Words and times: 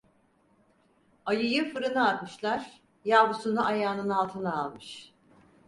Ayıyı 1.25 1.73
fırına 1.73 2.07
atmışlar, 2.09 2.81
yavrusunu 3.05 3.65
ayağının 3.65 4.09
altına 4.09 4.63
almış. 4.63 5.13